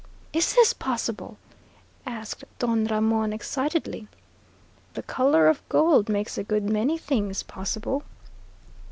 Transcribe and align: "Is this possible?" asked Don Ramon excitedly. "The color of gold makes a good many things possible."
"Is 0.33 0.55
this 0.55 0.73
possible?" 0.73 1.37
asked 2.07 2.43
Don 2.57 2.85
Ramon 2.85 3.31
excitedly. 3.31 4.07
"The 4.95 5.03
color 5.03 5.45
of 5.47 5.61
gold 5.69 6.09
makes 6.09 6.39
a 6.39 6.43
good 6.43 6.67
many 6.67 6.97
things 6.97 7.43
possible." 7.43 8.01